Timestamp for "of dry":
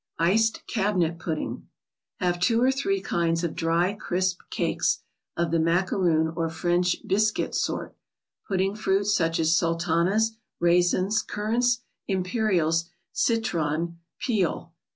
3.43-3.93